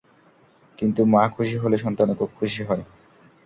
[0.79, 2.83] কিন্তু মা খুশি হলে সন্তানও খুব খুশি হয়।